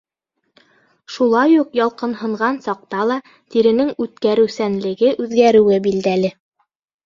[1.15, 6.37] Шулай уҡ ялҡынһынған саҡта ла тиренең үткәреүсәнлеге үҙгәреүе билдәле.